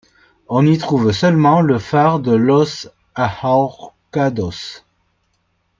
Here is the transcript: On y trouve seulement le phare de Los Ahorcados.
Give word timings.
On 0.49 0.65
y 0.65 0.79
trouve 0.79 1.11
seulement 1.11 1.61
le 1.61 1.77
phare 1.77 2.19
de 2.19 2.31
Los 2.31 2.89
Ahorcados. 3.13 4.83